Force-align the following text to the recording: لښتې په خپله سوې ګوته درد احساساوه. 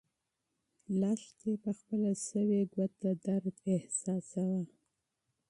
لښتې 0.99 1.51
په 1.63 1.71
خپله 1.77 2.11
سوې 2.27 2.59
ګوته 2.73 3.09
درد 3.25 3.55
احساساوه. 3.75 4.63